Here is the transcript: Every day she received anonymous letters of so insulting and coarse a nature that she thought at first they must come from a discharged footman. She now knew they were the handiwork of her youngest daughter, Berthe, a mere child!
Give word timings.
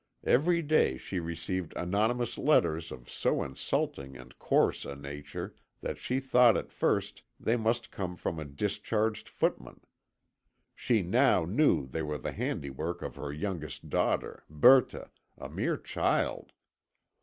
Every 0.25 0.63
day 0.63 0.97
she 0.97 1.19
received 1.19 1.75
anonymous 1.75 2.35
letters 2.35 2.91
of 2.91 3.07
so 3.07 3.43
insulting 3.43 4.17
and 4.17 4.35
coarse 4.39 4.83
a 4.83 4.95
nature 4.95 5.53
that 5.81 5.99
she 5.99 6.19
thought 6.19 6.57
at 6.57 6.71
first 6.71 7.21
they 7.39 7.55
must 7.55 7.91
come 7.91 8.15
from 8.15 8.39
a 8.39 8.45
discharged 8.45 9.29
footman. 9.29 9.79
She 10.73 11.03
now 11.03 11.45
knew 11.45 11.85
they 11.85 12.01
were 12.01 12.17
the 12.17 12.31
handiwork 12.31 13.03
of 13.03 13.13
her 13.17 13.31
youngest 13.31 13.89
daughter, 13.89 14.43
Berthe, 14.49 15.07
a 15.37 15.49
mere 15.49 15.77
child! 15.77 16.51